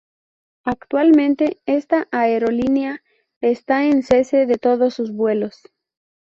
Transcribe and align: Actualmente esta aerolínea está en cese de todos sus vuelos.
Actualmente 0.65 1.61
esta 1.67 2.07
aerolínea 2.09 3.03
está 3.39 3.85
en 3.85 4.01
cese 4.01 4.47
de 4.47 4.57
todos 4.57 4.95
sus 4.95 5.13
vuelos. 5.13 5.61